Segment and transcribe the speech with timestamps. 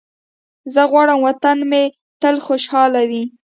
[0.73, 1.83] زه غواړم وطن مې
[2.21, 3.23] تل خوشحاله وي.